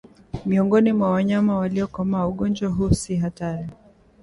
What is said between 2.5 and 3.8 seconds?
huu si hatari